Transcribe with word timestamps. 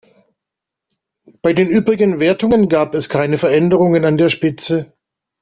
Bei 1.43 1.53
den 1.53 1.67
übrigen 1.69 2.19
Wertungen 2.19 2.69
gab 2.69 2.95
es 2.95 3.07
keine 3.07 3.37
Veränderungen 3.37 4.03
an 4.03 4.17
der 4.17 4.29
Spitze. 4.29 4.97